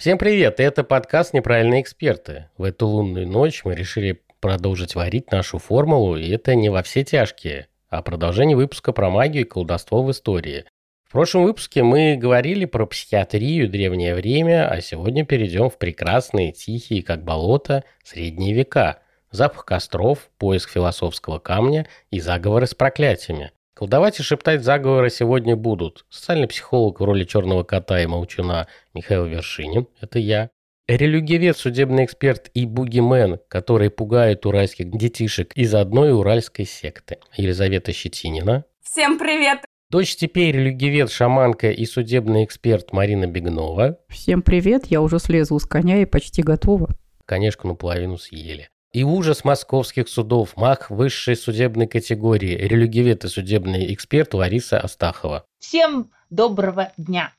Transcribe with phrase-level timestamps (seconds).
[0.00, 0.60] Всем привет!
[0.60, 2.48] Это подкаст «Неправильные эксперты».
[2.56, 7.04] В эту лунную ночь мы решили продолжить варить нашу формулу, и это не во все
[7.04, 10.64] тяжкие, а продолжение выпуска про магию и колдовство в истории.
[11.06, 17.02] В прошлом выпуске мы говорили про психиатрию древнее время, а сегодня перейдем в прекрасные, тихие,
[17.02, 19.00] как болото, средние века.
[19.30, 23.52] Запах костров, поиск философского камня и заговоры с проклятиями.
[23.74, 29.24] Колдовать и шептать заговоры сегодня будут социальный психолог в роли черного кота и молчуна Михаил
[29.26, 30.50] Вершинин, это я,
[30.88, 38.64] религиовед, судебный эксперт и бугимен, который пугает уральских детишек из одной уральской секты, Елизавета Щетинина.
[38.82, 39.60] Всем привет!
[39.88, 43.98] Дочь теперь религиовед, шаманка и судебный эксперт Марина Бегнова.
[44.08, 46.90] Всем привет, я уже слезу с коня и почти готова.
[47.24, 48.68] Конечно, наполовину съели.
[48.92, 55.44] И ужас московских судов, мах высшей судебной категории, религиовед и судебный эксперт Лариса Астахова.
[55.60, 57.32] Всем доброго дня!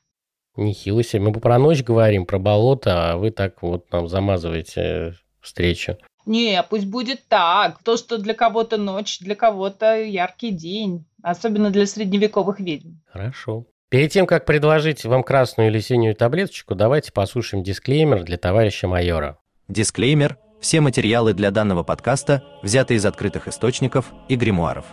[0.56, 1.24] Нехило себе.
[1.24, 5.98] Мы про ночь говорим, про болото, а вы так вот нам замазываете встречу.
[6.24, 7.82] Не, пусть будет так.
[7.82, 11.04] То, что для кого-то ночь, для кого-то яркий день.
[11.22, 12.94] Особенно для средневековых ведьм.
[13.10, 13.66] Хорошо.
[13.90, 19.38] Перед тем, как предложить вам красную или синюю таблеточку, давайте послушаем дисклеймер для товарища майора.
[19.68, 20.38] Дисклеймер.
[20.62, 24.84] Все материалы для данного подкаста взяты из открытых источников и гримуаров.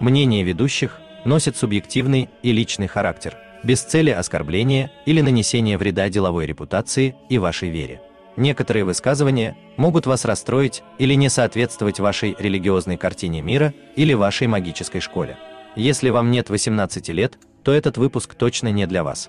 [0.00, 7.14] Мнение ведущих носит субъективный и личный характер, без цели оскорбления или нанесения вреда деловой репутации
[7.28, 8.00] и вашей вере.
[8.36, 15.02] Некоторые высказывания могут вас расстроить или не соответствовать вашей религиозной картине мира или вашей магической
[15.02, 15.36] школе.
[15.76, 19.28] Если вам нет 18 лет, то этот выпуск точно не для вас.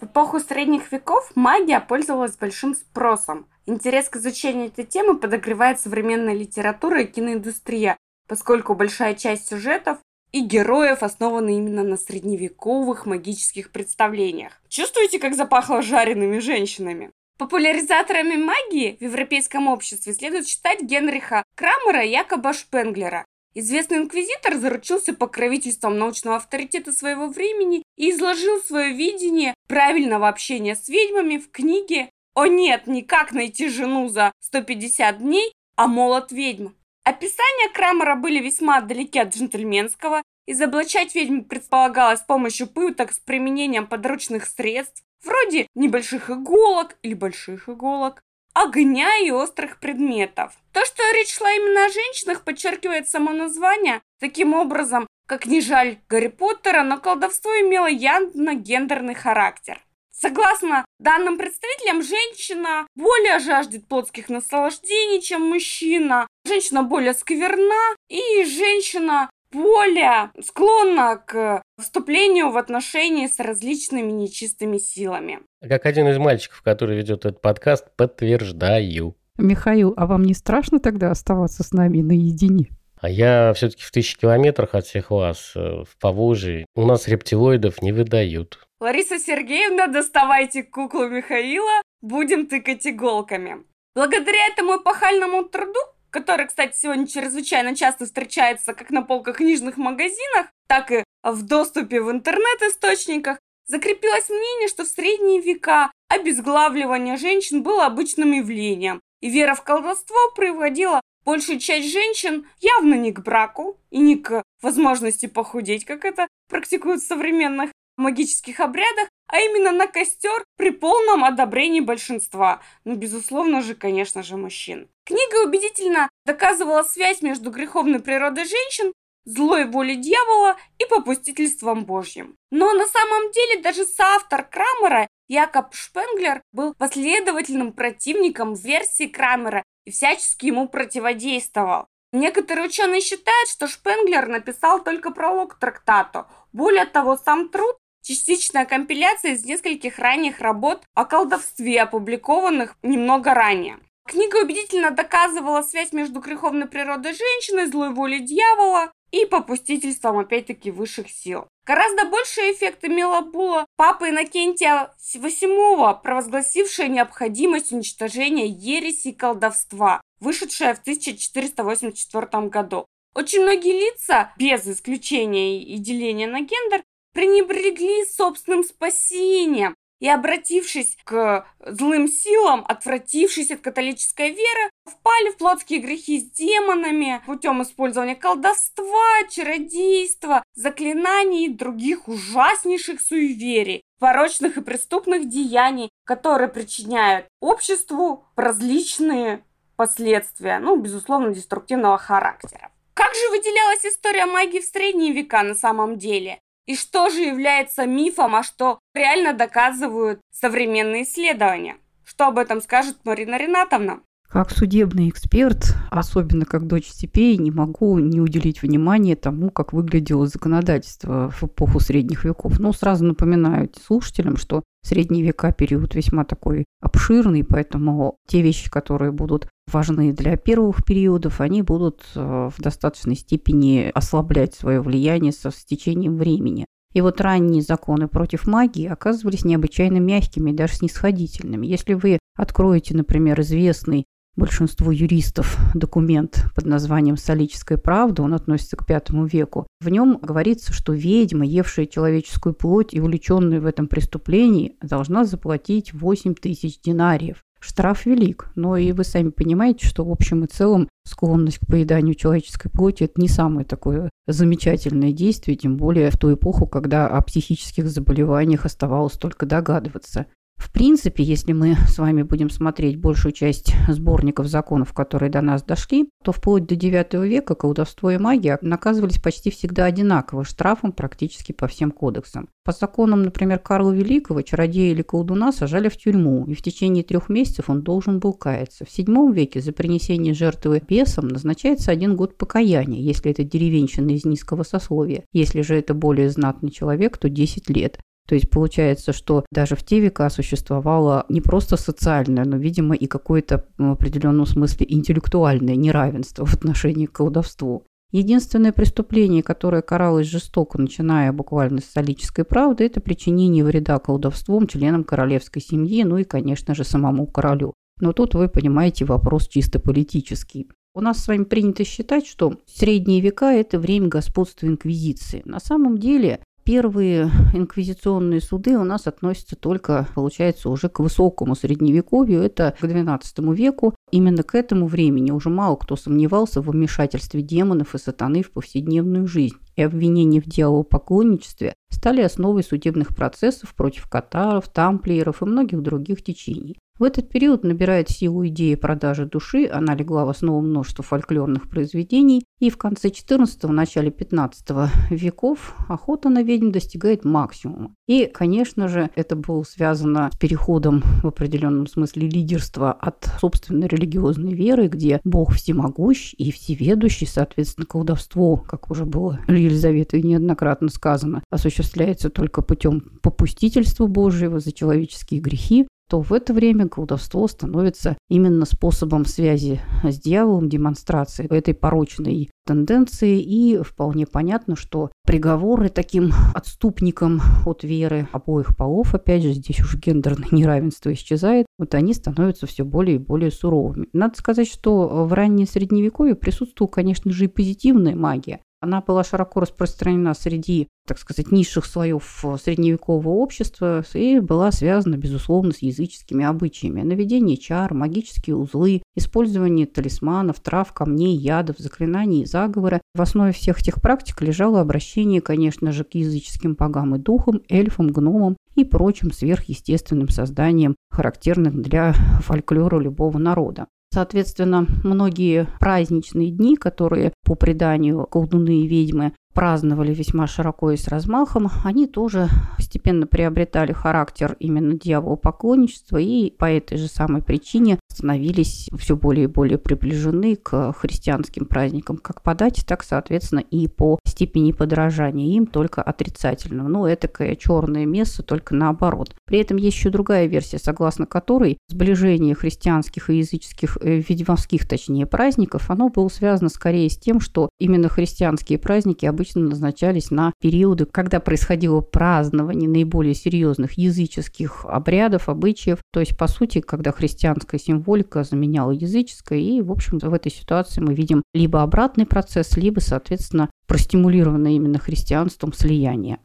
[0.00, 3.46] В эпоху средних веков магия пользовалась большим спросом.
[3.70, 9.98] Интерес к изучению этой темы подогревает современная литература и киноиндустрия, поскольку большая часть сюжетов
[10.32, 14.60] и героев основаны именно на средневековых магических представлениях.
[14.68, 17.12] Чувствуете, как запахло жареными женщинами?
[17.38, 23.24] Популяризаторами магии в европейском обществе следует считать Генриха Крамера и Якоба Шпенглера.
[23.54, 30.88] Известный инквизитор заручился покровительством научного авторитета своего времени и изложил свое видение правильного общения с
[30.88, 36.68] ведьмами в книге «О нет, никак найти жену за 150 дней, а молот ведьм».
[37.04, 40.22] Описания Крамера были весьма далеки от джентльменского.
[40.46, 47.68] Изоблачать ведьм предполагалось с помощью пыток с применением подручных средств, вроде небольших иголок или больших
[47.68, 48.22] иголок,
[48.54, 50.54] огня и острых предметов.
[50.72, 54.00] То, что речь шла именно о женщинах, подчеркивает само название.
[54.18, 59.82] Таким образом, как не жаль Гарри Поттера, но колдовство имело явно гендерный характер.
[60.20, 66.26] Согласно данным представителям, женщина более жаждет плотских наслаждений, чем мужчина.
[66.46, 75.40] Женщина более скверна, и женщина более склонна к вступлению в отношения с различными нечистыми силами.
[75.66, 79.16] Как один из мальчиков, который ведет этот подкаст, подтверждаю.
[79.38, 82.68] Михаил, а вам не страшно тогда оставаться с нами наедине?
[83.00, 86.66] А я все-таки в тысячи километрах от всех вас, э, в Поволжье.
[86.74, 88.58] У нас рептилоидов не выдают.
[88.80, 93.62] Лариса Сергеевна, доставайте куклу Михаила, будем тыкать иголками.
[93.94, 100.46] Благодаря этому эпохальному труду, который, кстати, сегодня чрезвычайно часто встречается как на полках книжных магазинах,
[100.66, 107.84] так и в доступе в интернет-источниках, закрепилось мнение, что в средние века обезглавливание женщин было
[107.84, 113.98] обычным явлением, и вера в колдовство приводила большую часть женщин явно не к браку и
[113.98, 120.44] не к возможности похудеть, как это практикуют в современных магических обрядах, а именно на костер
[120.56, 122.60] при полном одобрении большинства.
[122.84, 124.88] Ну, безусловно же, конечно же, мужчин.
[125.04, 128.92] Книга убедительно доказывала связь между греховной природой женщин,
[129.24, 132.36] злой волей дьявола и попустительством Божьим.
[132.50, 139.92] Но на самом деле даже соавтор Крамера Якоб Шпенглер был последовательным противником версии Крамера и
[139.92, 141.86] всячески ему противодействовал.
[142.12, 146.26] Некоторые ученые считают, что Шпенглер написал только пролог к трактату.
[146.52, 147.76] Более того, сам труд
[148.10, 153.78] Частичная компиляция из нескольких ранних работ о колдовстве, опубликованных немного ранее.
[154.04, 161.08] Книга убедительно доказывала связь между греховной природой женщины, злой волей дьявола и попустительством опять-таки высших
[161.08, 161.46] сил.
[161.64, 170.74] Гораздо больший эффект имела була папы Иннокентия VIII, провозгласившая необходимость уничтожения ереси и колдовства, вышедшая
[170.74, 172.86] в 1484 году.
[173.14, 181.46] Очень многие лица, без исключения и деления на гендер, пренебрегли собственным спасением и, обратившись к
[181.60, 189.22] злым силам, отвратившись от католической веры, впали в плотские грехи с демонами путем использования колдовства,
[189.28, 199.44] чародейства, заклинаний и других ужаснейших суеверий, порочных и преступных деяний, которые причиняют обществу различные
[199.76, 202.70] последствия, ну, безусловно, деструктивного характера.
[202.94, 206.38] Как же выделялась история магии в средние века на самом деле?
[206.70, 211.78] И что же является мифом, а что реально доказывают современные исследования?
[212.04, 214.02] Что об этом скажет Марина Ринатовна?
[214.28, 220.28] Как судебный эксперт, особенно как дочь степей, не могу не уделить внимания тому, как выглядело
[220.28, 222.60] законодательство в эпоху средних веков.
[222.60, 229.10] Но сразу напоминаю слушателям, что средние века период весьма такой обширный, поэтому те вещи, которые
[229.10, 235.50] будут важны для первых периодов, они будут э, в достаточной степени ослаблять свое влияние со
[235.50, 236.66] с течением времени.
[236.92, 241.66] И вот ранние законы против магии оказывались необычайно мягкими и даже снисходительными.
[241.66, 244.06] Если вы откроете, например, известный
[244.36, 249.66] большинству юристов документ под названием «Солическая правда», он относится к V веку.
[249.80, 255.92] В нем говорится, что ведьма, евшая человеческую плоть и увлеченная в этом преступлении, должна заплатить
[255.92, 257.44] 8 тысяч динариев.
[257.60, 262.14] Штраф велик, но и вы сами понимаете, что в общем и целом склонность к поеданию
[262.14, 267.20] человеческой плоти– это не самое такое замечательное действие, тем более в ту эпоху, когда о
[267.20, 270.26] психических заболеваниях оставалось только догадываться.
[270.60, 275.62] В принципе, если мы с вами будем смотреть большую часть сборников законов, которые до нас
[275.62, 281.52] дошли, то вплоть до IX века колдовство и магия наказывались почти всегда одинаково, штрафом практически
[281.52, 282.50] по всем кодексам.
[282.62, 287.30] По законам, например, Карла Великого, чародея или колдуна сажали в тюрьму, и в течение трех
[287.30, 288.84] месяцев он должен был каяться.
[288.84, 294.26] В VII веке за принесение жертвы бесам назначается один год покаяния, если это деревенщина из
[294.26, 295.24] низкого сословия.
[295.32, 297.98] Если же это более знатный человек, то 10 лет.
[298.28, 303.06] То есть получается, что даже в те века существовало не просто социальное, но, видимо, и
[303.06, 307.84] какое-то в определенном смысле интеллектуальное неравенство в отношении к колдовству.
[308.12, 315.04] Единственное преступление, которое каралось жестоко, начиная буквально с солической правды, это причинение вреда колдовством членам
[315.04, 317.72] королевской семьи, ну и, конечно же, самому королю.
[318.00, 320.68] Но тут вы понимаете вопрос чисто политический.
[320.92, 325.42] У нас с вами принято считать, что средние века– это время господства инквизиции.
[325.44, 326.40] На самом деле
[326.70, 333.56] Первые инквизиционные суды у нас относятся только, получается, уже к высокому средневековью, это к XII
[333.56, 333.96] веку.
[334.12, 339.26] Именно к этому времени уже мало кто сомневался в вмешательстве демонов и сатаны в повседневную
[339.26, 339.56] жизнь.
[339.74, 346.78] И обвинения в дьяволопоклонничестве стали основой судебных процессов против катаров, тамплиеров и многих других течений.
[347.00, 352.44] В этот период набирает силу идея продажи души, она легла в основу множества фольклорных произведений,
[352.58, 357.94] и в конце XIV– начале XV веков охота на ведьм достигает максимума.
[358.06, 364.52] И, конечно же, это было связано с переходом в определенном смысле лидерства от собственной религиозной
[364.52, 372.28] веры, где Бог всемогущ и всеведущий, соответственно, колдовство, как уже было Елизаветой неоднократно сказано, осуществляется
[372.28, 379.24] только путем попустительства Божьего за человеческие грехи, то в это время колдовство становится именно способом
[379.24, 383.40] связи с дьяволом, демонстрации этой порочной тенденции.
[383.40, 389.98] И вполне понятно, что приговоры таким отступникам от веры обоих полов, опять же, здесь уже
[389.98, 394.08] гендерное неравенство исчезает, вот они становятся все более и более суровыми.
[394.12, 398.60] Надо сказать, что в раннее средневековье присутствовала, конечно же, и позитивная магия.
[398.82, 405.72] Она была широко распространена среди, так сказать, низших слоев средневекового общества и была связана, безусловно,
[405.72, 407.02] с языческими обычаями.
[407.02, 413.02] Наведение чар, магические узлы, использование талисманов, трав, камней, ядов, заклинаний и заговора.
[413.14, 418.08] В основе всех этих практик лежало обращение, конечно же, к языческим богам и духам, эльфам,
[418.08, 423.88] гномам и прочим сверхъестественным созданиям, характерным для фольклора любого народа.
[424.12, 431.08] Соответственно, многие праздничные дни, которые по преданию колдуны и ведьмы праздновали весьма широко и с
[431.08, 438.88] размахом, они тоже постепенно приобретали характер именно дьяволопоклонничества и по этой же самой причине становились
[438.98, 444.18] все более и более приближены к христианским праздникам как по дате, так, соответственно, и по
[444.40, 446.88] степени подражания им, только отрицательного.
[446.88, 449.34] Ну, этакое черное место, только наоборот.
[449.44, 455.26] При этом есть еще другая версия, согласно которой сближение христианских и языческих, э, ведьмовских, точнее,
[455.26, 461.04] праздников, оно было связано скорее с тем, что именно христианские праздники обычно назначались на периоды,
[461.04, 465.98] когда происходило празднование наиболее серьезных языческих обрядов, обычаев.
[466.12, 471.02] То есть, по сути, когда христианская символика заменяла языческое, и, в общем, в этой ситуации
[471.02, 476.38] мы видим либо обратный процесс, либо, соответственно, простимулированное именно христианством слияние.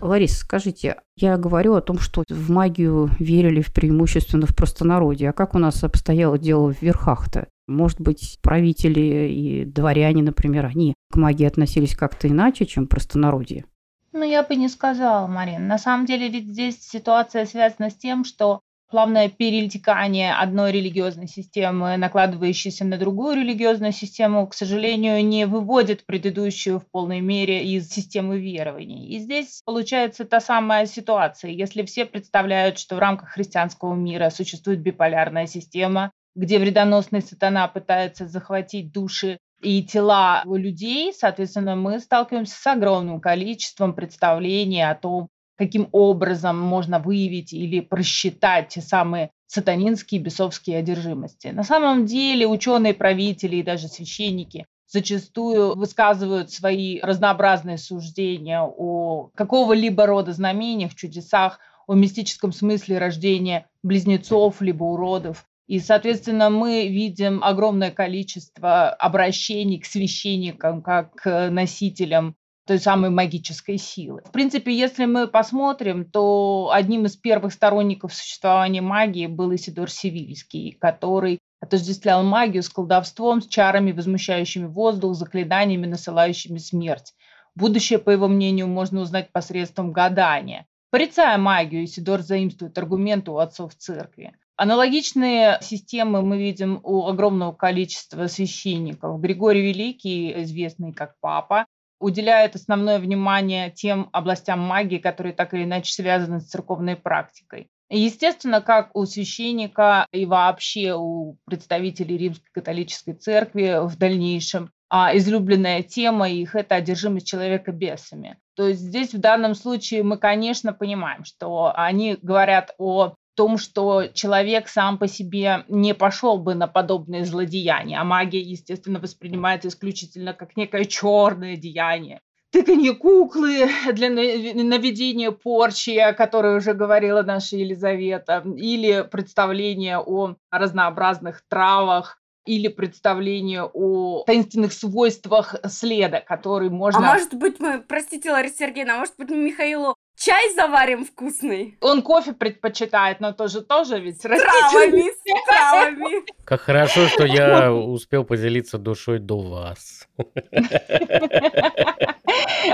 [0.00, 5.30] Лариса, скажите, я говорю о том, что в магию верили в преимущественно в простонародье.
[5.30, 7.48] А как у нас обстояло дело в верхах-то?
[7.66, 13.64] Может быть, правители и дворяне, например, они к магии относились как-то иначе, чем простонародье?
[14.12, 15.66] Ну, я бы не сказала, Марин.
[15.66, 18.60] На самом деле ведь здесь ситуация связана с тем, что
[18.90, 26.80] плавное перетекание одной религиозной системы, накладывающейся на другую религиозную систему, к сожалению, не выводит предыдущую
[26.80, 29.08] в полной мере из системы верований.
[29.08, 31.50] И здесь получается та самая ситуация.
[31.50, 38.26] Если все представляют, что в рамках христианского мира существует биполярная система, где вредоносный сатана пытается
[38.26, 45.88] захватить души и тела людей, соответственно, мы сталкиваемся с огромным количеством представлений о том, каким
[45.92, 51.48] образом можно выявить или просчитать те самые сатанинские бесовские одержимости.
[51.48, 60.06] На самом деле ученые, правители и даже священники зачастую высказывают свои разнообразные суждения о какого-либо
[60.06, 65.46] рода знамениях, чудесах, о мистическом смысле рождения близнецов либо уродов.
[65.66, 73.78] И, соответственно, мы видим огромное количество обращений к священникам как к носителям той самой магической
[73.78, 74.22] силы.
[74.24, 80.76] В принципе, если мы посмотрим, то одним из первых сторонников существования магии был Исидор Сивильский,
[80.80, 87.12] который отождествлял магию с колдовством, с чарами, возмущающими воздух, заклинаниями, насылающими смерть.
[87.54, 90.66] Будущее, по его мнению, можно узнать посредством гадания.
[90.90, 94.32] Порицая магию, Исидор заимствует аргументы у отцов церкви.
[94.56, 99.20] Аналогичные системы мы видим у огромного количества священников.
[99.20, 101.66] Григорий Великий, известный как Папа,
[102.04, 107.68] уделяет основное внимание тем областям магии, которые так или иначе связаны с церковной практикой.
[107.90, 115.82] Естественно, как у священника и вообще у представителей Римской католической церкви в дальнейшем, а излюбленная
[115.82, 118.38] тема их– это одержимость человека бесами.
[118.54, 124.06] То есть здесь в данном случае мы, конечно, понимаем, что они говорят о том, что
[124.06, 130.32] человек сам по себе не пошел бы на подобные злодеяния, а магия, естественно, воспринимается исключительно
[130.34, 132.20] как некое черное деяние.
[132.50, 141.42] Тыканье куклы для наведения порчи, о которой уже говорила наша Елизавета, или представление о разнообразных
[141.48, 146.98] травах, или представление о таинственных свойствах следа, который можно...
[146.98, 151.76] А может быть мы, простите, Лариса Сергеевна, а может быть мы Михаилу Чай заварим вкусный.
[151.80, 156.24] Он кофе предпочитает, но тоже тоже ведь травами, с травами.
[156.44, 160.06] Как хорошо, что я успел поделиться душой до вас.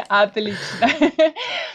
[0.08, 0.88] Отлично.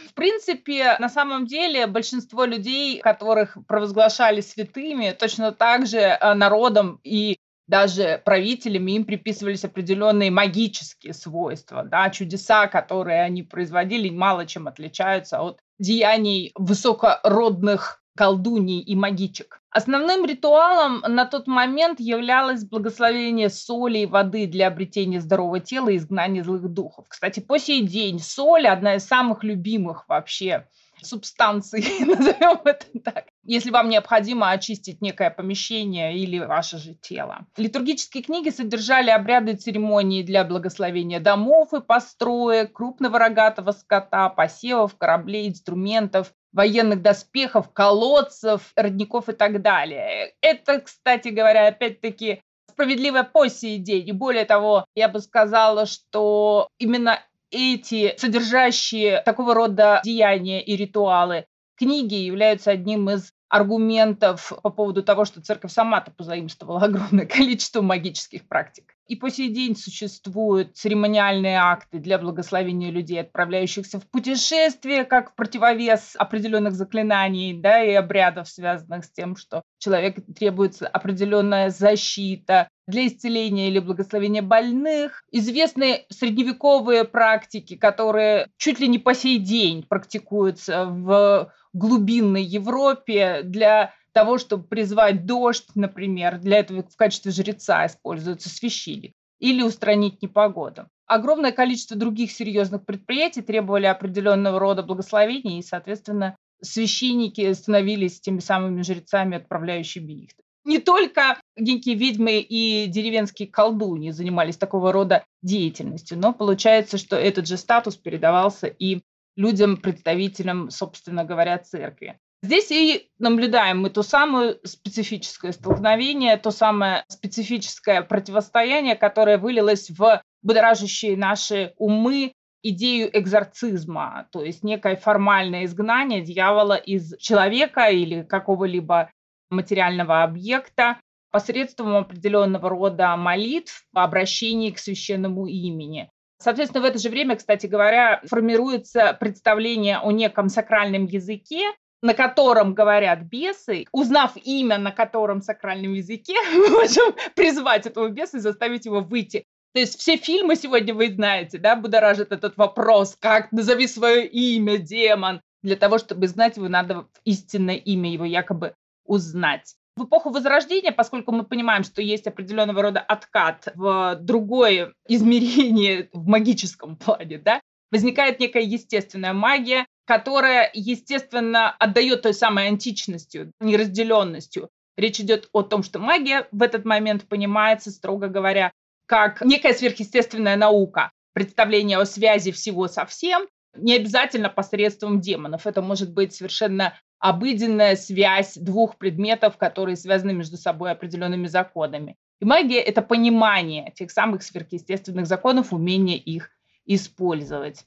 [0.08, 7.00] В принципе, на самом деле, большинство людей, которых провозглашали святыми, точно так же э, народом
[7.04, 14.68] и даже правителями им приписывались определенные магические свойства, да, чудеса, которые они производили, мало чем
[14.68, 19.62] отличаются от деяний высокородных колдуний и магичек.
[19.70, 25.98] Основным ритуалом на тот момент являлось благословение соли и воды для обретения здорового тела и
[25.98, 27.06] изгнания злых духов.
[27.10, 30.66] Кстати, по сей день соль– одна из самых любимых вообще
[31.06, 37.46] субстанций, назовем это так, если вам необходимо очистить некое помещение или ваше же тело.
[37.58, 44.98] Литургические книги содержали обряды и церемонии для благословения домов и построек, крупного рогатого скота, посевов,
[44.98, 50.34] кораблей, инструментов, военных доспехов, колодцев, родников и так далее.
[50.42, 54.08] Это, кстати говоря, опять-таки справедливо по сей день.
[54.08, 57.20] И более того, я бы сказала, что именно
[57.56, 61.46] эти содержащие такого рода деяния и ритуалы
[61.78, 68.48] книги являются одним из аргументов по поводу того, что церковь сама-то позаимствовала огромное количество магических
[68.48, 68.94] практик.
[69.08, 75.36] И по сей день существуют церемониальные акты для благословения людей, отправляющихся в путешествие, как в
[75.36, 83.08] противовес определенных заклинаний да, и обрядов, связанных с тем, что человеку требуется определенная защита для
[83.08, 85.24] исцеления или благословения больных.
[85.32, 93.94] Известны средневековые практики, которые чуть ли не по сей день практикуются в глубинной Европе для
[94.14, 100.88] того, чтобы призвать дождь, например, для этого в качестве жреца используется священник, или устранить непогоду.
[101.06, 108.82] Огромное количество других серьезных предприятий требовали определенного рода благословений, и, соответственно, священники становились теми самыми
[108.82, 110.30] жрецами, отправляющими их.
[110.66, 117.48] Не только некие ведьмы и деревенские колдуни занимались такого рода деятельностью, но получается, что этот
[117.48, 119.02] же статус передавался и
[119.36, 122.18] людям, представителям, собственно говоря, церкви.
[122.42, 130.22] Здесь и наблюдаем мы то самое специфическое столкновение, то самое специфическое противостояние, которое вылилось в
[130.42, 139.12] будоражащие наши умы идею экзорцизма, то есть некое формальное изгнание дьявола из человека или какого-либо
[139.50, 141.00] материального объекта
[141.32, 146.10] посредством определенного рода молитв, обращений к священному имени.
[146.38, 152.74] Соответственно, в это же время, кстати говоря, формируется представление о неком сакральном языке, на котором
[152.74, 158.86] говорят бесы, узнав имя, на котором сакральном языке, мы можем призвать этого беса и заставить
[158.86, 159.44] его выйти.
[159.74, 164.78] То есть все фильмы сегодня вы знаете, да, будоражит этот вопрос, как назови свое имя,
[164.78, 165.42] демон.
[165.64, 168.74] Для того, чтобы знать его, надо истинное имя его якобы
[169.06, 169.76] узнать.
[169.96, 176.28] В эпоху Возрождения, поскольку мы понимаем, что есть определенного рода откат в другое измерение в
[176.28, 184.70] магическом плане, да, возникает некая естественная магия, которая, естественно, отдает той самой античностью, неразделенностью.
[184.98, 188.72] Речь идет о том, что магия в этот момент понимается, строго говоря,
[189.08, 193.48] как некая сверхъестественная наука, представление о связи всего со всем,
[193.78, 195.68] не обязательно посредством демонов.
[195.68, 196.98] Это может быть совершенно
[197.30, 202.18] обыденная связь двух предметов, которые связаны между собой определенными законами.
[202.40, 206.52] И магия– это понимание тех самых сверхъестественных законов, умение их
[206.86, 207.84] использовать.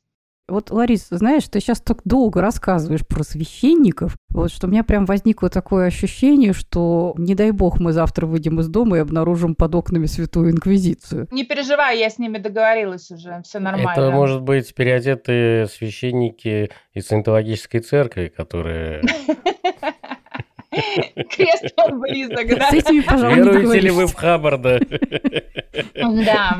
[0.49, 5.05] Вот, Ларис, знаешь, ты сейчас так долго рассказываешь про священников, вот что у меня прям
[5.05, 9.75] возникло такое ощущение, что, не дай бог, мы завтра выйдем из дома и обнаружим под
[9.75, 11.28] окнами Святую Инквизицию.
[11.31, 13.90] Не переживай, я с ними договорилась уже, все нормально.
[13.90, 19.02] Это, может быть, переодетые священники из саентологической церкви, которые...
[21.31, 22.71] Крест он близок, да?
[22.71, 24.81] С этими, пожалуй, Веруете ли вы в Хаббарда?
[25.95, 26.59] Да.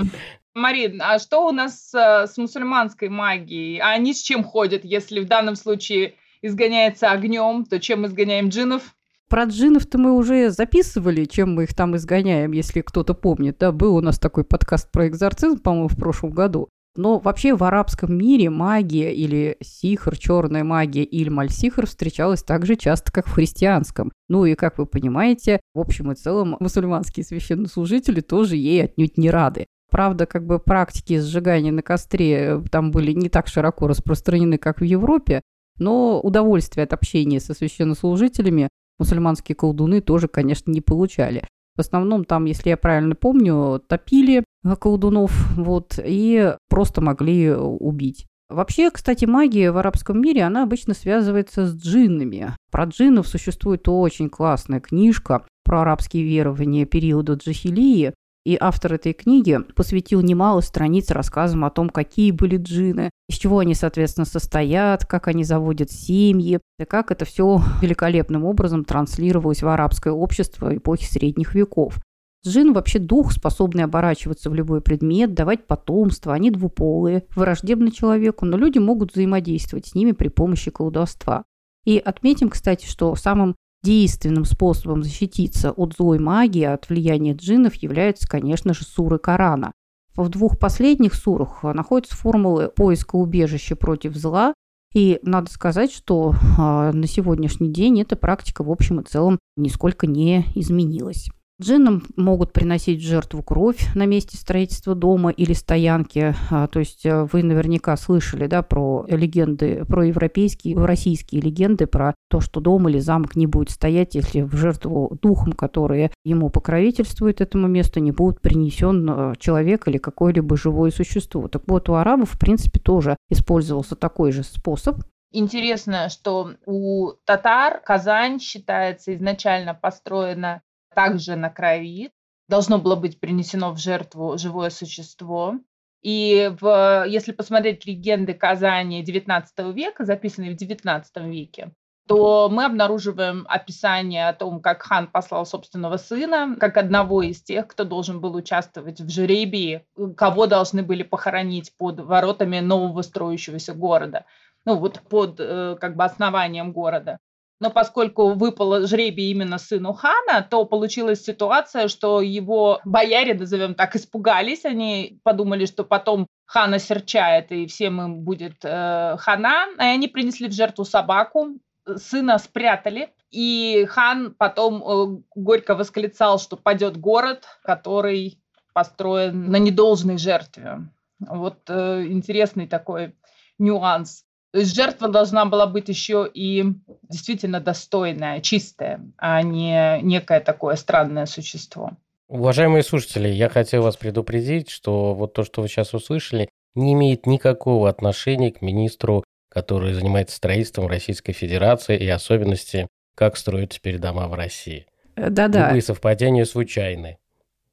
[0.58, 3.78] Марин, а что у нас э, с мусульманской магией?
[3.78, 8.83] А они с чем ходят, если в данном случае изгоняется огнем, то чем изгоняем джинов?
[9.28, 13.59] Про джинов-то мы уже записывали, чем мы их там изгоняем, если кто-то помнит.
[13.59, 16.68] Да, был у нас такой подкаст про экзорцизм, по-моему, в прошлом году.
[16.96, 22.74] Но вообще в арабском мире магия или сихр, черная магия или мальсихр встречалась так же
[22.74, 24.11] часто, как в христианском.
[24.28, 29.30] Ну и, как вы понимаете, в общем и целом мусульманские священнослужители тоже ей отнюдь не
[29.30, 29.66] рады.
[29.90, 34.81] Правда, как бы практики сжигания на костре э, там были не так широко распространены, как
[34.81, 35.40] в Европе,
[35.79, 41.44] но удовольствие от общения со священнослужителями мусульманские колдуны тоже, конечно, не получали.
[41.77, 44.44] В основном там, если я правильно помню, топили
[44.81, 48.27] колдунов вот, и просто могли убить.
[48.51, 52.55] Вообще, кстати, магия в арабском мире, она обычно связывается с джиннами.
[52.70, 59.59] Про джиннов существует очень классная книжка про арабские верования периода джахилии, и автор этой книги
[59.74, 65.29] посвятил немало страниц рассказам о том, какие были джины, из чего они, соответственно, состоят, как
[65.29, 71.55] они заводят семьи, и как это все великолепным образом транслировалось в арабское общество эпохи средних
[71.55, 71.98] веков.
[72.46, 76.33] Джин вообще дух, способный оборачиваться в любой предмет, давать потомство.
[76.33, 81.44] Они двуполые, враждебны человеку, но люди могут взаимодействовать с ними при помощи колдовства.
[81.85, 83.57] И отметим, кстати, что самым
[83.88, 89.72] действенным способом защититься от злой магии, от влияния джиннов являются, конечно же, суры Корана.
[90.14, 94.53] В двух последних сурах находятся формулы поиска убежища против зла,
[94.92, 100.07] и надо сказать, что э, на сегодняшний день эта практика в общем и целом нисколько
[100.07, 101.31] не изменилась.
[101.61, 106.33] Джиннам могут приносить жертву кровь на месте строительства дома или стоянки.
[106.51, 112.14] А, то есть э, вы наверняка слышали да, про легенды, про европейские, российские легенды, про
[112.31, 117.40] то, что дом или замок не будет стоять, если в жертву духом, которые ему покровительствуют
[117.40, 121.49] этому месту, не будет принесен э, человек или какое-либо живое существо.
[121.49, 125.03] Так вот, у арабов, в принципе, тоже использовался такой же способ.
[125.33, 130.62] Интересно, что у татар Казань считается изначально построена
[130.98, 132.11] также на крови.
[132.48, 135.54] Должно было быть принесено в жертву живое существо.
[136.02, 141.70] И в, если посмотреть легенды Казани XIX века, записанные в XIX веке,
[142.08, 147.68] то мы обнаруживаем описание о том, как хан послал собственного сына, как одного из тех,
[147.68, 154.24] кто должен был участвовать в жребии, кого должны были похоронить под воротами нового строящегося города,
[154.64, 157.18] ну вот под э, как бы основанием города.
[157.61, 163.97] Но поскольку выпало жребий именно сыну хана, то получилась ситуация, что его бояре, назовем так,
[163.97, 164.64] испугались.
[164.64, 169.66] Они подумали, что потом хан осерчает и всем им будет э, хана.
[169.77, 171.59] И они принесли в жертву собаку,
[171.97, 173.11] сына спрятали.
[173.31, 178.40] И хан потом э, горько восклицал, что падет город, который
[178.73, 180.88] построен на недолжной жертве.
[181.18, 183.16] Вот э, интересный такой
[183.59, 184.25] нюанс.
[184.59, 186.64] То есть жертва должна была быть еще и
[187.09, 191.92] действительно достойная, чистая, а не некое такое странное существо.
[192.27, 197.25] Уважаемые слушатели, я хотел вас предупредить, что вот то, что вы сейчас услышали, не имеет
[197.25, 204.27] никакого отношения к министру, который занимается строительством Российской Федерации и особенности, как строят теперь дома
[204.27, 204.87] в России.
[205.14, 205.66] Да-да.
[205.66, 207.18] Любые совпадения случайны.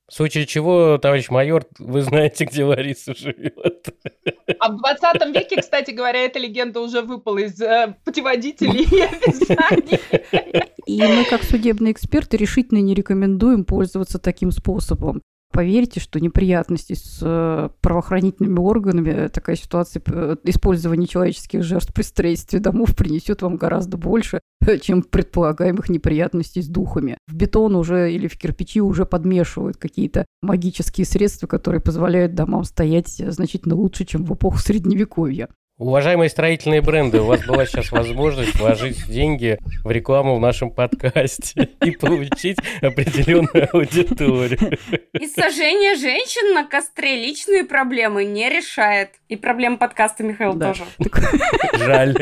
[0.07, 3.87] В случае чего, товарищ майор, вы знаете, где Лариса живет.
[4.59, 9.99] А в 20 веке, кстати говоря, эта легенда уже выпала из э, путеводителей и описаний.
[10.85, 15.23] И мы, как судебные эксперты, решительно не рекомендуем пользоваться таким способом
[15.55, 22.03] поверьте, что неприятности с э, правоохранительными органами, э, такая ситуация э, использования человеческих жертв при
[22.03, 24.41] строительстве домов принесет вам гораздо больше,
[24.81, 27.17] чем предполагаемых неприятностей с духами.
[27.27, 33.07] В бетон уже или в кирпичи уже подмешивают какие-то магические средства, которые позволяют домам стоять
[33.07, 35.47] значительно лучше, чем в эпоху Средневековья.
[35.77, 41.67] Уважаемые строительные бренды, у вас была сейчас возможность вложить деньги в рекламу в нашем подкасте
[41.83, 44.77] и получить определенную аудиторию.
[45.11, 49.09] И сожжение женщин на костре личные проблемы не решает.
[49.27, 50.73] И проблем подкаста Михаил да.
[50.73, 50.85] тоже.
[51.73, 52.15] Жаль.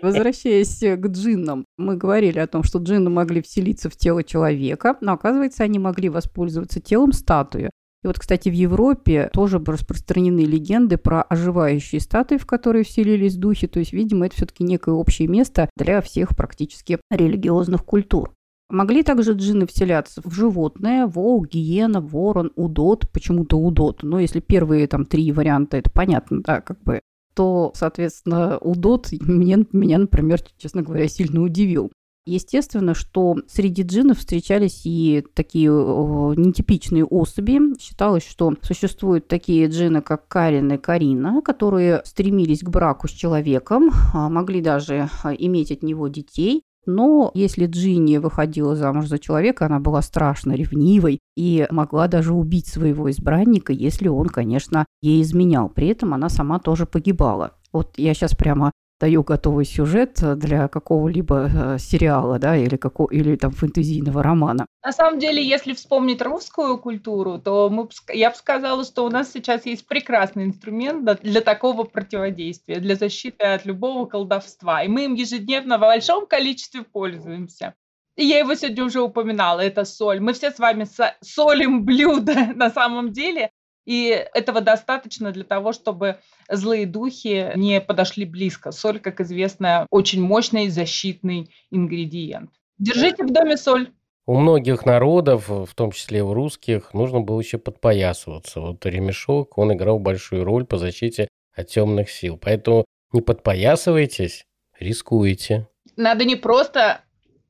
[0.00, 5.14] Возвращаясь к джиннам, мы говорили о том, что джинны могли вселиться в тело человека, но
[5.14, 7.70] оказывается, они могли воспользоваться телом статуи.
[8.04, 13.66] И вот, кстати, в Европе тоже распространены легенды про оживающие статуи, в которые вселились духи.
[13.66, 18.32] То есть, видимо, это все-таки некое общее место для всех практически религиозных культур.
[18.70, 24.02] Могли также джинны вселяться в животное, волк, гиена, ворон, удот, почему-то удот.
[24.02, 27.00] Но если первые там три варианта, это понятно, да, как бы,
[27.34, 31.90] то, соответственно, удот мне, меня, например, честно говоря, сильно удивил.
[32.28, 37.78] Естественно, что среди джиннов встречались и такие нетипичные особи.
[37.80, 43.90] Считалось, что существуют такие джинны, как Карин и Карина, которые стремились к браку с человеком,
[44.12, 46.62] а, могли даже а, иметь от него детей.
[46.84, 52.66] Но если Джинни выходила замуж за человека, она была страшно ревнивой и могла даже убить
[52.66, 55.68] своего избранника, если он, конечно, ей изменял.
[55.70, 57.54] При этом она сама тоже погибала.
[57.72, 63.36] Вот я сейчас прямо даю готовый сюжет для какого-либо э, сериала, да, или, какого, или
[63.36, 64.66] там фэнтезийного романа.
[64.84, 69.32] На самом деле, если вспомнить русскую культуру, то мы, я бы сказала, что у нас
[69.32, 74.82] сейчас есть прекрасный инструмент для такого противодействия, для защиты от любого колдовства.
[74.82, 77.74] И мы им ежедневно в большом количестве пользуемся.
[78.18, 80.18] И я его сегодня уже упоминала, это соль.
[80.18, 80.88] Мы все с вами
[81.20, 83.52] солим блюдо на самом деле,
[83.88, 86.18] и этого достаточно для того, чтобы
[86.50, 88.70] злые духи не подошли близко.
[88.70, 92.50] Соль, как известно, очень мощный защитный ингредиент.
[92.78, 93.90] Держите в доме соль.
[94.26, 98.60] У многих народов, в том числе у русских, нужно было еще подпоясываться.
[98.60, 102.36] Вот ремешок, он играл большую роль по защите от темных сил.
[102.36, 104.44] Поэтому не подпоясывайтесь,
[104.78, 105.66] рискуете.
[105.96, 107.00] Надо не просто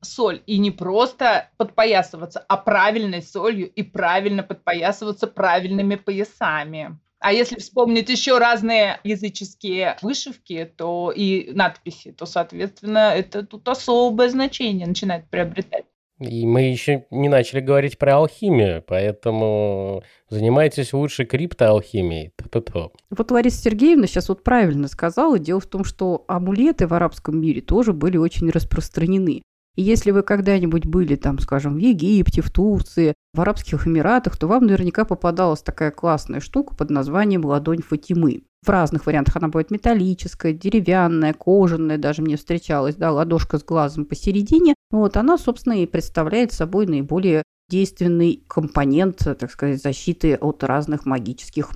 [0.01, 0.41] соль.
[0.45, 6.97] И не просто подпоясываться, а правильной солью и правильно подпоясываться правильными поясами.
[7.19, 14.29] А если вспомнить еще разные языческие вышивки то и надписи, то, соответственно, это тут особое
[14.29, 15.85] значение начинает приобретать.
[16.19, 22.33] И мы еще не начали говорить про алхимию, поэтому занимайтесь лучше криптоалхимией.
[22.35, 22.89] Т-т-т.
[23.09, 25.39] Вот Лариса Сергеевна сейчас вот правильно сказала.
[25.39, 29.43] Дело в том, что амулеты в арабском мире тоже были очень распространены.
[29.75, 34.47] И если вы когда-нибудь были там, скажем, в Египте, в Турции, в Арабских Эмиратах, то
[34.47, 38.43] вам наверняка попадалась такая классная штука под названием ладонь Фатимы.
[38.61, 44.05] В разных вариантах она будет металлическая, деревянная, кожаная, даже мне встречалась, да, ладошка с глазом
[44.05, 44.75] посередине.
[44.91, 51.69] Вот она, собственно, и представляет собой наиболее действенный компонент, так сказать, защиты от разных магических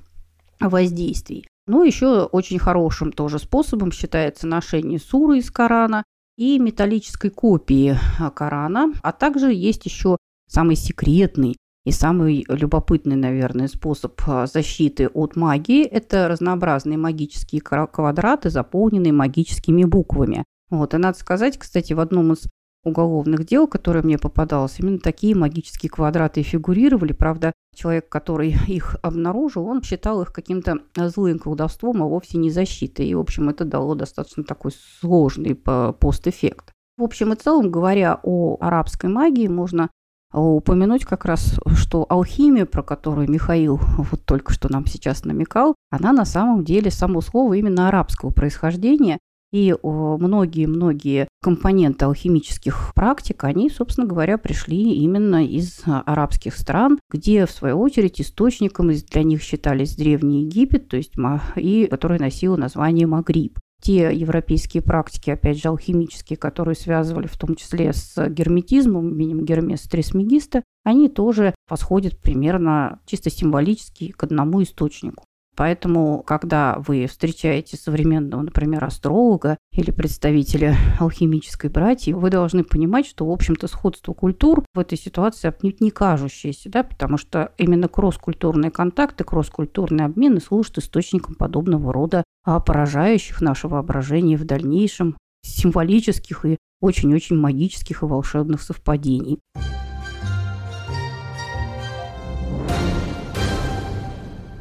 [0.60, 1.48] воздействий.
[1.68, 6.04] Ну, еще очень хорошим тоже способом считается ношение суры из Корана
[6.38, 10.18] и металлической копии а, Корана, а также есть еще
[10.48, 18.50] самый секретный и самый любопытный, наверное, способ а, защиты от магии– это разнообразные магические квадраты,
[18.50, 20.46] заполненные магическими буквами.
[20.70, 22.48] Вот, и надо сказать, кстати, в одном из
[22.84, 27.14] уголовных дел, которые мне попадалось, именно такие магические квадраты фигурировали.
[27.14, 33.08] Правда, человек, который их обнаружил, он считал их каким-то злым колдовством, а вовсе не защитой.
[33.08, 36.72] И, в общем, это дало достаточно такой сложный постэффект.
[36.98, 39.90] В общем и целом, говоря о арабской магии, можно
[40.32, 46.12] упомянуть как раз, что алхимия, про которую Михаил вот только что нам сейчас намекал, она
[46.12, 49.20] на самом деле само слово именно арабского происхождения,
[49.52, 57.52] и многие-многие компоненты алхимических практик, они, собственно говоря, пришли именно из арабских стран, где, в
[57.52, 61.14] свою очередь, источником для них считались Древний Египет, то есть,
[61.58, 67.56] и который носил название Магриб те европейские практики, опять же, алхимические, которые связывали в том
[67.56, 75.26] числе с герметизмом, именем Гермеса Трисмегиста, они тоже восходят примерно чисто символически к одному источнику.
[75.56, 83.26] Поэтому, когда вы встречаете современного, например, астролога или представителя алхимической братьи, вы должны понимать, что,
[83.26, 88.72] в общем-то, сходство культур в этой ситуации отнюдь не кажущееся, да, потому что именно кросс-культурные
[88.72, 96.58] контакты, кросс-культурные обмены служат источником подобного рода а, поражающих наше воображение в дальнейшем символических и
[96.82, 99.40] очень-очень магических и волшебных совпадений.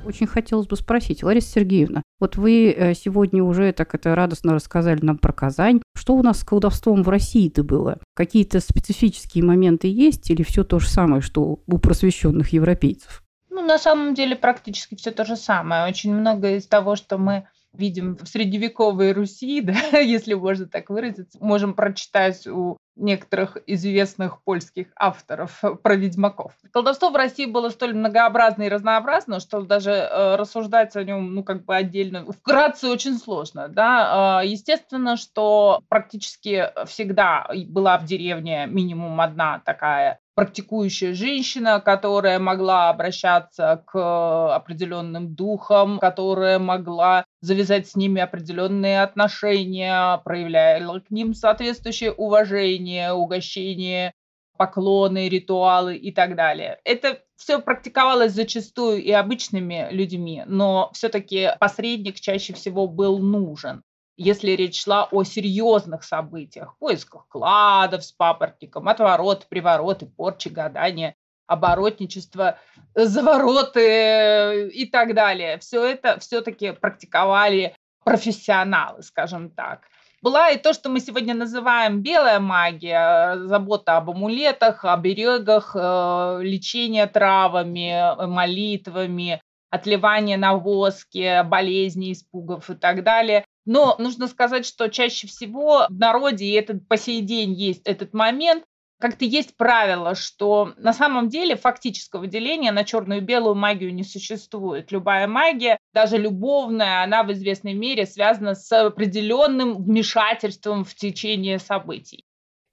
[0.04, 4.98] Очень хотелось бы спросить, Лариса Сергеевна, вот вы э, сегодня уже так это радостно рассказали
[5.04, 5.80] нам про Казань.
[5.94, 7.98] Что у нас с колдовством в России-то было?
[8.14, 13.22] Какие-то специфические моменты есть или все то же самое, что у просвещенных европейцев?
[13.50, 15.88] Ну, на самом деле практически все то же самое.
[15.88, 21.38] Очень много из того, что мы видим в средневековой Руси, да, если можно так выразиться,
[21.40, 26.52] можем прочитать у некоторых известных польских авторов про ведьмаков.
[26.72, 31.42] Колдовство в России было столь многообразно и разнообразно, что даже э, рассуждать о нем, ну,
[31.42, 34.42] как бы отдельно, вкратце очень сложно, да.
[34.42, 42.88] Э, естественно, что практически всегда была в деревне минимум одна такая практикующая женщина, которая могла
[42.88, 52.12] обращаться к определенным духам, которая могла завязать с ними определенные отношения, проявляла к ним соответствующее
[52.12, 54.14] уважение, угощение,
[54.56, 56.80] поклоны, ритуалы и так далее.
[56.84, 63.82] Это все практиковалось зачастую и обычными людьми, но все-таки посредник чаще всего был нужен
[64.16, 71.16] если речь шла о серьезных событиях, поисках кладов с папоротником, отворот, привороты, порчи, гадания,
[71.52, 72.58] оборотничество,
[72.94, 75.58] завороты и так далее.
[75.58, 79.82] Все это все-таки практиковали профессионалы, скажем так.
[80.22, 87.08] Была и то, что мы сегодня называем белая магия, забота об амулетах, оберегах, э, лечение
[87.08, 93.44] травами, молитвами, отливание на воске, болезни, испугов и так далее.
[93.64, 98.12] Но нужно сказать, что чаще всего в народе, и это по сей день есть этот
[98.12, 98.64] момент,
[99.02, 104.04] как-то есть правило, что на самом деле фактического деления на черную и белую магию не
[104.04, 104.92] существует.
[104.92, 112.24] Любая магия, даже любовная, она в известной мере связана с определенным вмешательством в течение событий.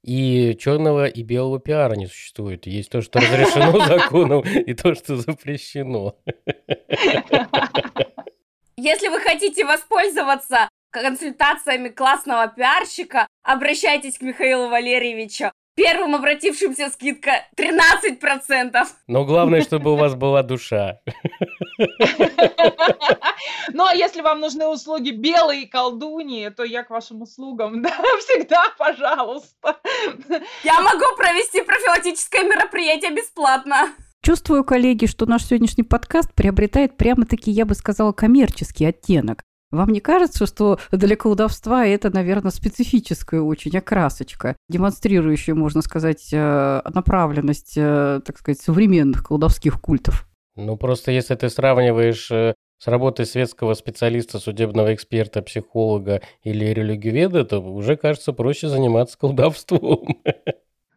[0.05, 2.67] И черного и белого пиара не существует.
[2.67, 6.15] Есть то, что разрешено законом, и то, что запрещено.
[8.77, 15.51] Если вы хотите воспользоваться консультациями классного пиарщика, обращайтесь к Михаилу Валерьевичу.
[15.75, 18.73] Первым обратившимся скидка 13%.
[19.07, 20.99] Но главное, чтобы у вас была душа.
[23.71, 28.65] Ну, а если вам нужны услуги белые колдуньи, то я к вашим услугам, да, всегда,
[28.77, 29.77] пожалуйста.
[30.63, 33.89] Я могу провести профилактическое мероприятие бесплатно.
[34.21, 39.43] Чувствую, коллеги, что наш сегодняшний подкаст приобретает прямо-таки, я бы сказала, коммерческий оттенок.
[39.71, 46.81] Вам не кажется, что для колдовства это, наверное, специфическая очень окрасочка, демонстрирующая, можно сказать, э,
[46.91, 50.27] направленность, э, так сказать, современных колдовских культов?
[50.55, 57.45] Ну, просто если ты сравниваешь э, с работой светского специалиста, судебного эксперта, психолога или религиоведа,
[57.45, 60.17] то уже кажется проще заниматься колдовством.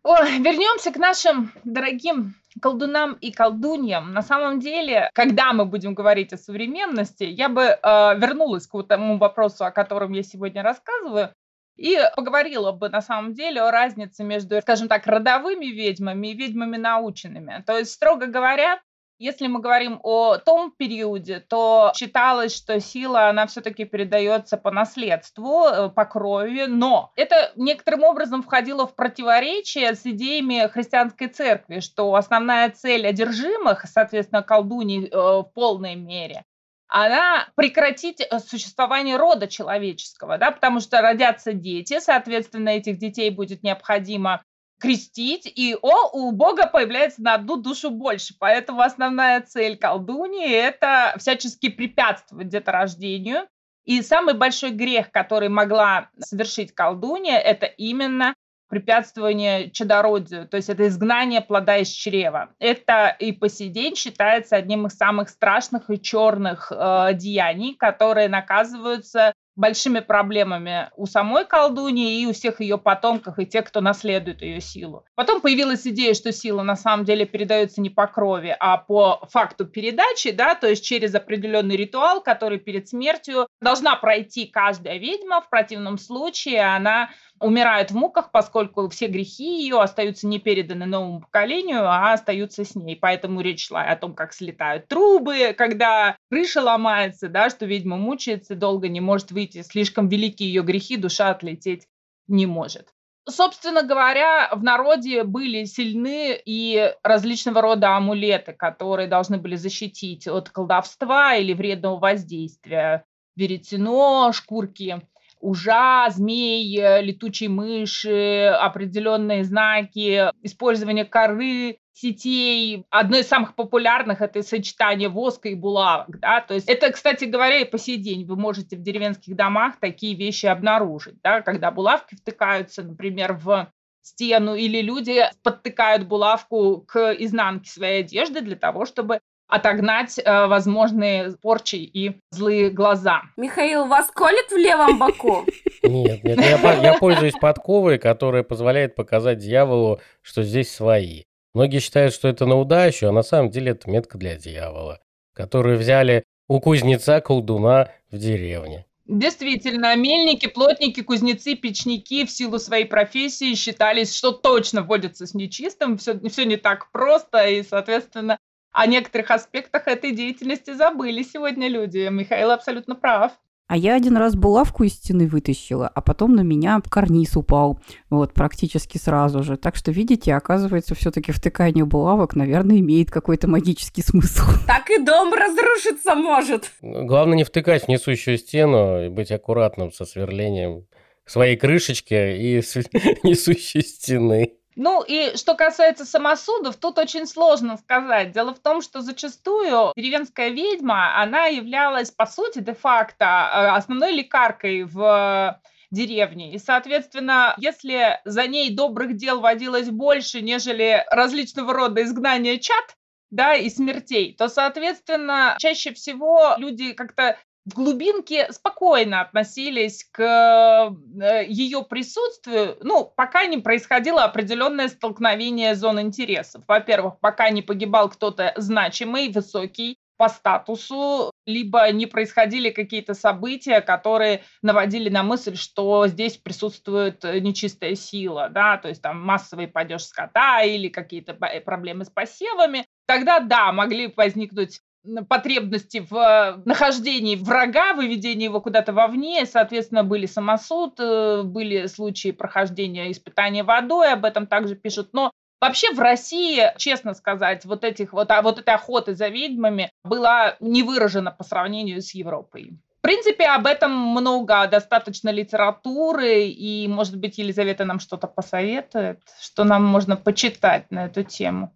[0.02, 4.12] О, вернемся к нашим дорогим колдунам и колдуньям.
[4.12, 7.78] На самом деле, когда мы будем говорить о современности, я бы э,
[8.18, 11.32] вернулась к тому вопросу, о котором я сегодня рассказываю,
[11.76, 16.76] и поговорила бы на самом деле о разнице между, скажем так, родовыми ведьмами и ведьмами
[16.76, 17.62] наученными.
[17.66, 18.80] То есть, строго говоря,
[19.22, 25.66] если мы говорим о том периоде, то считалось, что сила, она все-таки передается по наследству,
[25.68, 32.12] э, по крови, но это некоторым образом входило в противоречие с идеями христианской церкви, что
[32.16, 36.44] основная цель одержимых, соответственно, колдуней э, в полной мере,
[36.88, 43.62] она прекратить э, существование рода человеческого, да, потому что родятся дети, соответственно, этих детей будет
[43.62, 44.42] необходимо
[44.82, 48.34] крестить, и о, у Бога появляется на одну душу больше.
[48.38, 53.46] Поэтому основная цель колдуньи– это всячески препятствовать деторождению.
[53.84, 58.34] И самый большой грех, который могла совершить колдунья, это именно
[58.68, 62.54] препятствование чадородию, то есть это изгнание плода из чрева.
[62.58, 68.28] Это и по сей день считается одним из самых страшных и черных э, деяний, которые
[68.28, 74.42] наказываются большими проблемами у самой колдуньи и у всех ее потомков и тех, кто наследует
[74.42, 75.04] ее силу.
[75.14, 79.66] Потом появилась идея, что сила на самом деле передается не по крови, а по факту
[79.66, 85.40] передачи, да, то есть через определенный ритуал, который перед смертью должна пройти каждая ведьма.
[85.40, 87.10] В противном случае она
[87.42, 92.74] умирает в муках, поскольку все грехи ее остаются не переданы новому поколению, а остаются с
[92.74, 92.96] ней.
[92.96, 98.54] Поэтому речь шла о том, как слетают трубы, когда крыша ломается, да, что ведьма мучается,
[98.54, 101.86] долго не может выйти, слишком великие ее грехи, душа отлететь
[102.26, 102.92] не может.
[103.28, 110.50] Собственно говоря, в народе были сильны и различного рода амулеты, которые должны были защитить от
[110.50, 113.04] колдовства или вредного воздействия.
[113.36, 115.00] Веретено, шкурки
[115.42, 122.86] ужа, змей, э, летучей мыши, определенные знаки, использование коры, сетей.
[122.90, 126.18] Одно из самых популярных– это сочетание воска и булавок.
[126.20, 126.40] Да?
[126.40, 130.14] То есть это, кстати говоря, и по сей день вы можете в деревенских домах такие
[130.14, 131.16] вещи обнаружить.
[131.22, 131.42] Да?
[131.42, 138.56] Когда булавки втыкаются, например, в стену, или люди подтыкают булавку к изнанке своей одежды для
[138.56, 139.20] того, чтобы
[139.52, 143.22] отогнать э, возможные порчи и злые глаза.
[143.36, 145.44] Михаил, вас колет в левом боку?
[145.82, 151.24] Нет, нет, я, я пользуюсь подковой, которая позволяет показать дьяволу, что здесь свои.
[151.54, 155.00] Многие считают, что это на удачу, а на самом деле это метка для дьявола,
[155.34, 158.86] которую взяли у кузнеца-колдуна в деревне.
[159.06, 165.98] Действительно, мельники, плотники, кузнецы, печники в силу своей профессии считались, что точно водятся с нечистым,
[165.98, 168.38] все, все не так просто, и, соответственно,
[168.72, 172.08] о некоторых аспектах этой деятельности забыли сегодня люди.
[172.10, 173.32] Михаил абсолютно прав.
[173.68, 177.80] А я один раз булавку из стены вытащила, а потом на меня карниз упал,
[178.10, 179.56] вот, практически сразу же.
[179.56, 184.42] Так что, видите, оказывается, все-таки втыкание булавок, наверное, имеет какой-то магический смысл.
[184.66, 186.70] Так и дом разрушиться может.
[186.82, 190.86] Главное не втыкать в несущую стену и быть аккуратным со сверлением
[191.24, 192.56] своей крышечки и
[193.22, 194.52] несущей стены.
[194.76, 198.32] Ну и что касается самосудов, тут очень сложно сказать.
[198.32, 204.84] Дело в том, что зачастую деревенская ведьма, она являлась, по сути, де-факто э, основной лекаркой
[204.84, 206.54] в деревне.
[206.54, 212.96] И, соответственно, если за ней добрых дел водилось больше, нежели различного рода изгнания чат,
[213.30, 221.44] да, и смертей, то, соответственно, чаще всего люди как-то в глубинке спокойно относились к э,
[221.46, 226.64] ее присутствию, ну, пока не происходило определенное столкновение зон интересов.
[226.66, 234.42] Во-первых, пока не погибал кто-то значимый, высокий по статусу, либо не происходили какие-то события, которые
[234.60, 240.62] наводили на мысль, что здесь присутствует нечистая сила, да, то есть там массовый падеж скота
[240.62, 244.80] или какие-то проблемы с посевами, тогда да, могли возникнуть
[245.28, 249.44] потребности в э, нахождении врага, выведении его куда-то вовне.
[249.46, 255.10] Соответственно, были самосуд, э, были случаи прохождения испытания водой, об этом также пишут.
[255.12, 259.92] Но Вообще в России, честно сказать, вот, этих, вот, а вот этой охоты за ведьмами
[260.02, 262.72] была не выражена по сравнению с Европой.
[262.98, 269.62] В принципе, об этом много достаточно литературы, и, может быть, Елизавета нам что-то посоветует, что
[269.62, 271.72] нам можно почитать на эту тему.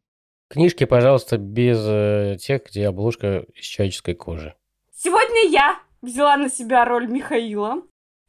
[0.48, 4.54] Книжки, пожалуйста, без э, тех, где обложка из человеческой кожи.
[4.94, 7.82] Сегодня я взяла на себя роль Михаила,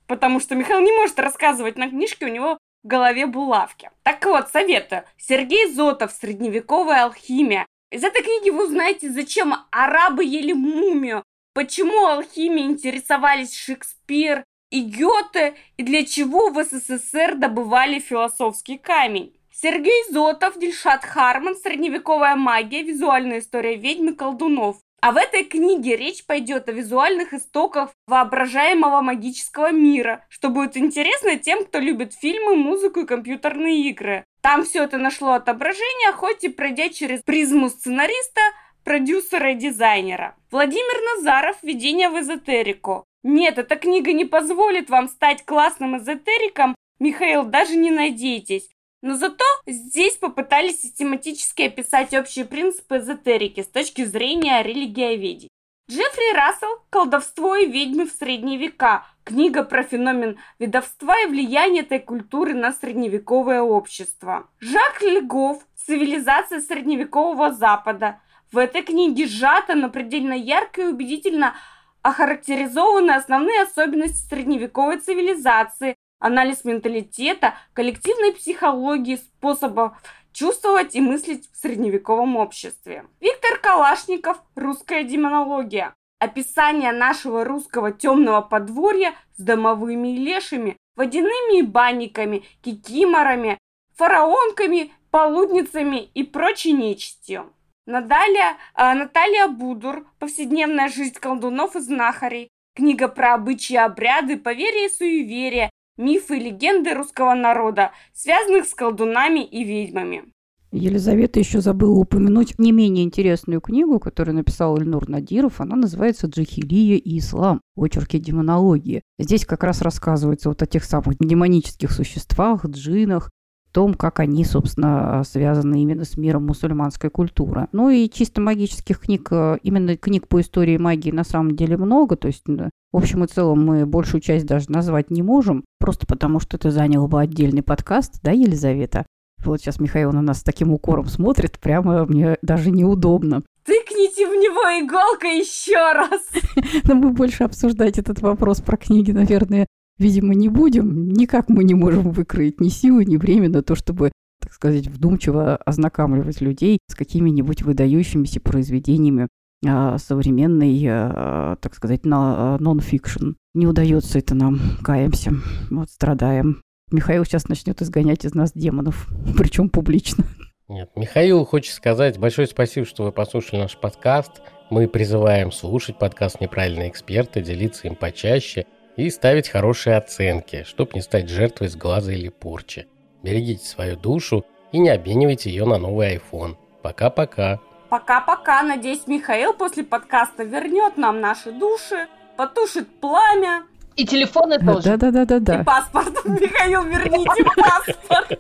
[0.08, 3.92] потому что Михаил не может рассказывать на книжке, у него в голове булавки.
[4.04, 5.04] Так вот, советую.
[5.18, 7.66] Сергей Зотов «Средневековая алхимия».
[7.92, 15.56] Из этой книги вы узнаете, зачем арабы ели мумию, почему алхимией интересовались Шекспир и Гёте,
[15.78, 19.37] и для чего в СССР добывали философский камень.
[19.60, 24.78] Сергей Зотов, Дильшат Харман, средневековая магия, визуальная история ведьмы колдунов.
[25.02, 31.40] А в этой книге речь пойдет о визуальных истоках воображаемого магического мира, что будет интересно
[31.40, 34.26] тем, кто любит фильмы, музыку и компьютерные игры.
[34.42, 38.42] Там все это нашло отображение, хоть и пройдя через призму сценариста,
[38.84, 40.36] продюсера и дизайнера.
[40.52, 43.06] Владимир Назаров «Введение в эзотерику».
[43.24, 48.70] Нет, эта книга не позволит вам стать классным эзотериком, Михаил, даже не надейтесь.
[49.08, 55.48] Но зато здесь попытались систематически описать общие принципы эзотерики с точки зрения религиоведения.
[55.90, 59.06] Джеффри Рассел «Колдовство и ведьмы в средние века».
[59.24, 64.50] Книга про феномен ведовства и влияние этой культуры на средневековое общество.
[64.60, 68.20] Жак Легов «Цивилизация средневекового Запада».
[68.52, 71.56] В этой книге сжато, но предельно ярко и убедительно
[72.02, 79.94] охарактеризованы основные особенности средневековой цивилизации, анализ менталитета, коллективной психологии, способов
[80.34, 83.06] чувствовать и мыслить в средневековом обществе.
[83.20, 85.94] Виктор Калашников «Русская демонология».
[86.20, 93.58] Описание нашего русского темного подворья с домовыми лешими, водяными банниками, кикиморами,
[93.96, 97.52] фараонками, полудницами и прочей нечистью.
[97.86, 102.50] Наталья, э, Наталья Будур «Повседневная жизнь колдунов и знахарей».
[102.76, 109.44] Книга про обычаи, обряды, поверья и суеверия, мифы и легенды русского народа, связанных с колдунами
[109.44, 110.24] и ведьмами.
[110.72, 115.62] Елизавета еще забыла упомянуть не менее интересную книгу, которую написал Ильнур Надиров.
[115.62, 117.62] Она называется «Джахилия и ислам.
[117.78, 119.02] Очерки демонологии».
[119.18, 123.32] Здесь как раз рассказывается вот о тех самых демонических существах, джинах,
[123.72, 127.68] том, как они, собственно, связаны именно с миром мусульманской культуры.
[127.72, 132.16] Ну и чисто магических книг, э, именно книг по истории магии на самом деле много,
[132.16, 136.40] то есть в общем и целом мы большую часть даже назвать не можем, просто потому
[136.40, 139.06] что это заняло бы отдельный подкаст, да, Елизавета?
[139.44, 143.44] Вот сейчас Михаил на нас с таким укором смотрит, прямо мне даже неудобно.
[143.66, 146.22] Тыкните в него иголкой еще раз!
[146.86, 149.68] Но мы больше обсуждать этот вопрос про книги, наверное,
[149.98, 151.10] видимо, не будем.
[151.10, 155.58] Никак мы не можем выкроить ни силы, ни время на то, чтобы так сказать, вдумчиво
[155.58, 159.28] ознакомливать людей с какими-нибудь выдающимися произведениями
[159.66, 163.32] а, современной, а, так сказать, на нон-фикшн.
[163.56, 165.34] Не удается это нам, каемся,
[165.70, 166.62] вот страдаем.
[166.92, 170.24] Михаил сейчас начнет изгонять из нас демонов, причем публично.
[170.70, 174.42] Нет, Михаил хочет сказать большое спасибо, что вы послушали наш подкаст.
[174.70, 178.66] Мы призываем слушать подкаст «Неправильные эксперты», делиться им почаще–
[178.98, 182.88] и ставить хорошие оценки, чтобы не стать жертвой сглаза или порчи.
[183.24, 186.58] Берегите свою душу и не обменивайте ее на новый iPhone.
[186.82, 187.60] Пока-пока.
[187.90, 188.64] Пока-пока.
[188.64, 193.64] Надеюсь, Михаил после подкаста вернет нам наши души, потушит пламя
[193.98, 194.84] и телефоны тоже.
[194.84, 195.62] Да-да-да-да-да.
[195.62, 196.14] И паспорт.
[196.26, 198.40] Михаил, верните паспорт.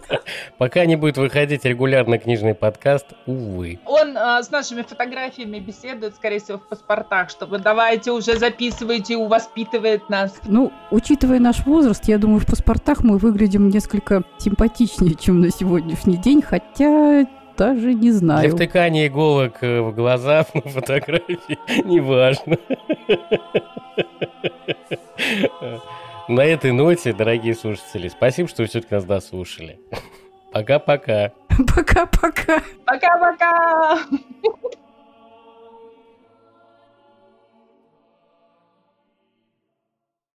[0.58, 3.80] Пока не будет выходить регулярно книжный подкаст, увы.
[3.86, 10.10] Он э, с нашими фотографиями беседует, скорее всего, в паспортах, чтобы давайте уже записывайте, воспитывает
[10.10, 10.36] нас.
[10.46, 16.18] Ну, учитывая наш возраст, я думаю, в паспортах мы выглядим несколько симпатичнее, чем на сегодняшний
[16.18, 17.26] день, хотя
[17.58, 18.48] даже не знаю.
[18.48, 22.58] Для втыкания иголок э, в глаза на фотографии неважно.
[26.28, 29.80] На этой ноте, дорогие слушатели, спасибо, что вы все-таки нас дослушали.
[30.52, 31.32] Пока-пока.
[31.74, 32.62] Пока-пока.
[32.86, 34.00] Пока-пока.